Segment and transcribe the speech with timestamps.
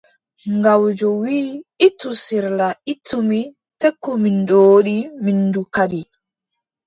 [0.63, 1.49] Gawjo wii,
[1.87, 3.39] ittu sirla ittu mi,
[3.81, 6.01] tekku mi ndoodi mi ndu kadi.